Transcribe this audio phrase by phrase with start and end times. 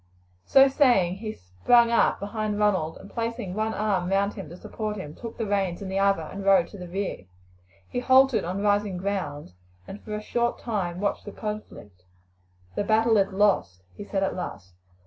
[0.47, 4.97] So saying he sprang up behind Ronald, and placing one arm round him to support
[4.97, 7.25] him, took the reins in the other and rode to the rear.
[7.87, 9.53] He halted on rising ground,
[9.87, 12.05] and for a short time watched the conflict.
[12.73, 14.73] "The battle is lost," he said at last.